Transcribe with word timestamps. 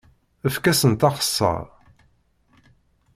Efk-asent 0.47 1.07
axeṣṣar! 1.09 1.65